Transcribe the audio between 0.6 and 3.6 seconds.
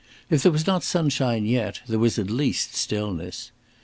not sunshine yet, there was at least stillness.